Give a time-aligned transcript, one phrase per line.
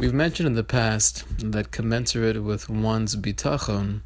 [0.00, 4.02] We've mentioned in the past that commensurate with one's bitachon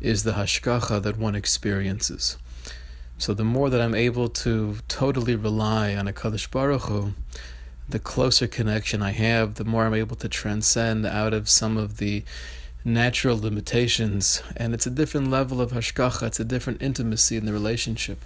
[0.00, 2.36] is the hashgacha that one experiences.
[3.18, 7.14] So the more that I'm able to totally rely on a Kadosh Baruch Hu,
[7.88, 11.98] the closer connection I have, the more I'm able to transcend out of some of
[11.98, 12.24] the
[12.84, 14.42] natural limitations.
[14.56, 18.24] And it's a different level of hashgacha, it's a different intimacy in the relationship.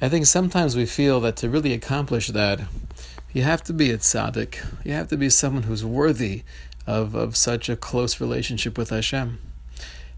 [0.00, 2.60] I think sometimes we feel that to really accomplish that,
[3.32, 4.64] you have to be a tzaddik.
[4.84, 6.44] You have to be someone who's worthy
[6.86, 9.38] of, of such a close relationship with Hashem.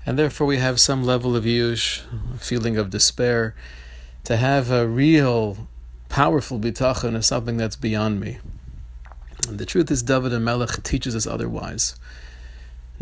[0.07, 2.03] And therefore, we have some level of yush,
[2.39, 3.55] feeling of despair.
[4.25, 5.69] To have a real,
[6.09, 8.39] powerful bitachon is something that's beyond me.
[9.49, 11.97] And the truth is, David HaMelech teaches us otherwise.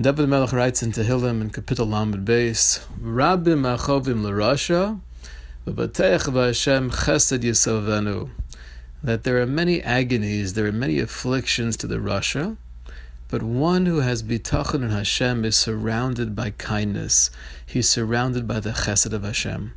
[0.00, 4.98] David HaMelech writes in Tehillim in Kapitel Lamed Beis, Rabim achovim l'rasha,
[5.66, 8.30] v'batech v'Hashem chesed yisovenu
[9.02, 12.56] that there are many agonies, there are many afflictions to the rasha,
[13.28, 17.30] but one who has bitachon in Hashem is surrounded by kindness.
[17.64, 19.74] He's surrounded by the chesed of Hashem.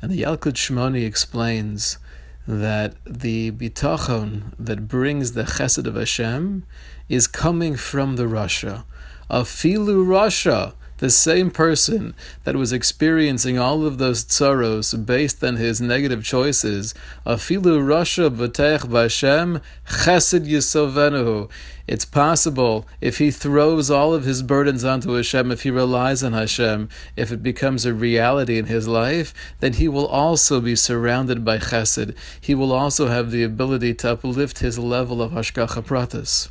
[0.00, 1.98] And the Yalkut Shimoni explains
[2.46, 6.64] that the bitachon that brings the chesed of Hashem
[7.08, 8.84] is coming from the rasha.
[9.30, 12.14] Afilu rasha, the same person
[12.44, 16.94] that was experiencing all of those tsaros based on his negative choices,
[17.26, 21.50] afilu rasha b'teich b'Hashem chesed yisovenuhu.
[21.86, 26.32] It's possible if he throws all of his burdens onto Hashem, if he relies on
[26.32, 31.44] Hashem, if it becomes a reality in his life, then he will also be surrounded
[31.44, 32.16] by chesed.
[32.40, 36.48] He will also have the ability to uplift his level of hashgacha pratis.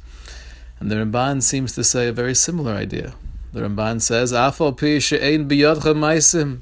[0.79, 3.13] And the Ramban seems to say a very similar idea.
[3.53, 6.61] The Ramban says, "Afal pi she'ein biyadcha maisim,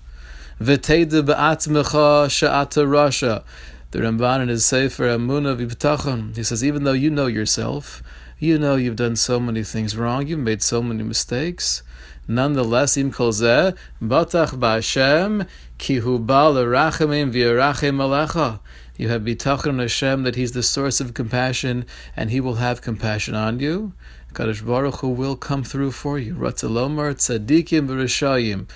[0.60, 3.44] v'teide be'atmecha she'ata rasha."
[3.92, 8.04] The Ramban in his Sefer Amuna V'B'tachon, he says, even though you know yourself,
[8.40, 11.82] you know you've done so many things wrong, you've made so many mistakes.
[12.28, 15.48] Nonetheless, im kol zeh, batach ba'Hashem,
[15.78, 18.60] ki hu ba l'rachamim v'yarachem alecha.
[19.02, 21.86] You have bitachon Hashem that He's the source of compassion,
[22.16, 23.94] and He will have compassion on you.
[24.34, 26.36] Kadosh Baruch Hu will come through for you.
[26.36, 28.68] Ratzalomar tzadikim v'rishayim.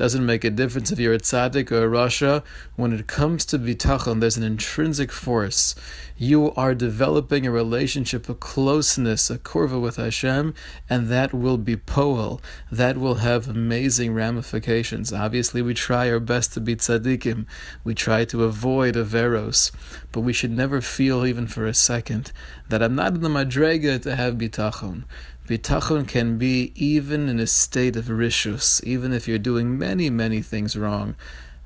[0.00, 2.42] Doesn't make a difference if you're a tzaddik or a rasha.
[2.74, 5.74] When it comes to bitachon, there's an intrinsic force.
[6.16, 10.54] You are developing a relationship, a closeness, a kurva with Hashem,
[10.88, 12.40] and that will be poel.
[12.72, 15.12] That will have amazing ramifications.
[15.12, 17.44] Obviously, we try our best to be tzaddikim.
[17.84, 19.70] We try to avoid averos,
[20.12, 22.32] but we should never feel, even for a second,
[22.70, 25.04] that I'm not in the madrega to have bitachon.
[25.50, 30.42] Bitachon can be even in a state of rishus, even if you're doing many, many
[30.42, 31.16] things wrong.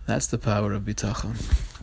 [0.06, 1.73] That's the power of bitachon.